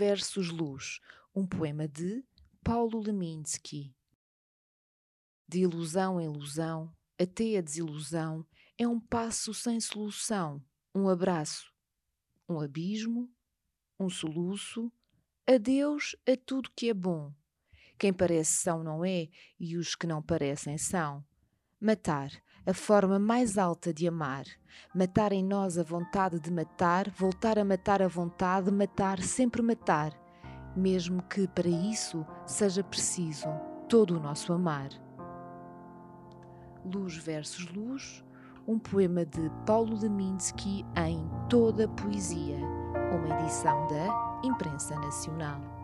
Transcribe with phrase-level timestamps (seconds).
[0.00, 1.00] versus Luz,
[1.34, 2.24] um poema de
[2.64, 3.94] Paulo Leminski.
[5.46, 8.46] De ilusão em ilusão, até a desilusão,
[8.78, 10.62] é um passo sem solução,
[10.94, 11.72] um abraço,
[12.48, 13.30] um abismo,
[13.98, 14.90] um soluço,
[15.46, 17.32] adeus a tudo que é bom.
[17.98, 19.28] Quem parece são não é,
[19.58, 21.24] e os que não parecem são.
[21.78, 22.30] Matar,
[22.66, 24.44] a forma mais alta de amar.
[24.94, 30.12] Matar em nós a vontade de matar, voltar a matar a vontade, matar, sempre matar,
[30.76, 33.48] mesmo que para isso seja preciso
[33.88, 34.90] todo o nosso amar.
[36.84, 38.24] Luz versus Luz,
[38.66, 42.58] um poema de Paulo Leminski em Toda Poesia,
[43.12, 45.79] uma edição da Imprensa Nacional.